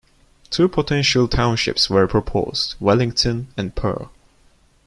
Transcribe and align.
Two 0.49 0.67
potential 0.67 1.27
townships 1.27 1.87
were 1.87 2.07
proposed: 2.07 2.73
Wellington 2.79 3.49
and 3.55 3.75
Pearl. 3.75 4.11